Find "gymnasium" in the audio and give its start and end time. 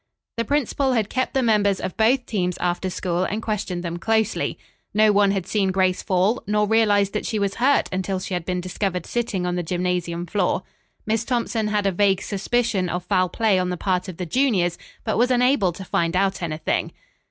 9.61-10.25